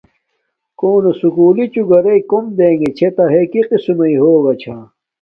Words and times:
کونو 0.79 1.11
سوکولی 1.19 1.65
چوہ 1.73 1.85
گارݵ 1.89 2.17
کوم 2.29 2.45
دیگے 2.57 2.89
چھتا 2.97 3.23
ہݵ 3.33 3.45
کی 3.51 3.61
قسم 3.69 3.95
مݵ 3.99 4.13
ہوگا 4.21 4.53
چھا، 4.61 4.77